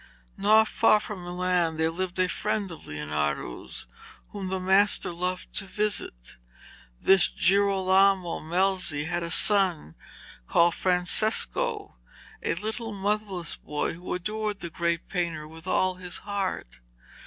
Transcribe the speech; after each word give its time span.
Not 0.35 0.67
far 0.67 0.99
from 0.99 1.23
Milan 1.23 1.77
there 1.77 1.91
lived 1.91 2.17
a 2.17 2.27
friend 2.27 2.71
of 2.71 2.87
Leonardo's, 2.87 3.85
whom 4.29 4.47
the 4.47 4.59
master 4.59 5.11
loved 5.13 5.53
to 5.57 5.65
visit. 5.67 6.37
This 6.99 7.27
Girolamo 7.27 8.39
Melzi 8.39 9.05
had 9.05 9.21
a 9.21 9.29
son 9.29 9.93
called 10.47 10.73
Francesco, 10.73 11.97
a 12.41 12.55
little 12.55 12.93
motherless 12.93 13.57
boy, 13.57 13.93
who 13.93 14.15
adored 14.15 14.61
the 14.61 14.71
great 14.71 15.07
painter 15.07 15.47
with 15.47 15.67
all 15.67 15.93
his 15.93 16.17
heart. 16.17 16.79